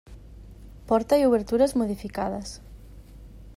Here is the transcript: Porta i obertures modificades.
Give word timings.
Porta 0.91 1.19
i 1.23 1.27
obertures 1.27 1.77
modificades. 1.83 2.57